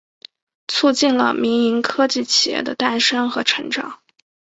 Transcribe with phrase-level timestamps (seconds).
[0.67, 3.99] 促进了民营科技企业的诞生和成长。